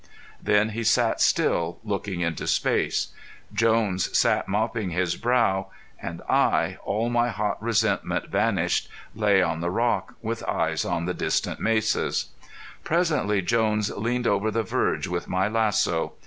Then 0.41 0.69
he 0.69 0.83
sat 0.83 1.21
still, 1.21 1.77
looking 1.83 2.21
into 2.21 2.47
space. 2.47 3.09
Jones 3.53 4.17
sat 4.17 4.47
mopping 4.47 4.89
his 4.89 5.15
brow. 5.15 5.67
And 6.01 6.23
I, 6.23 6.79
all 6.83 7.11
my 7.11 7.29
hot 7.29 7.61
resentment 7.61 8.27
vanished, 8.27 8.89
lay 9.13 9.43
on 9.43 9.61
the 9.61 9.69
rock, 9.69 10.15
with 10.23 10.41
eyes 10.45 10.85
on 10.85 11.05
the 11.05 11.13
distant 11.13 11.59
mesas. 11.59 12.29
Presently 12.83 13.43
Jones 13.43 13.91
leaned 13.91 14.25
over 14.25 14.49
the 14.49 14.63
verge 14.63 15.05
with 15.05 15.27
my 15.27 15.47
lasso. 15.47 16.13